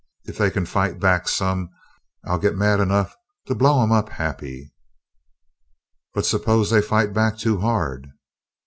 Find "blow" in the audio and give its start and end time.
3.53-3.83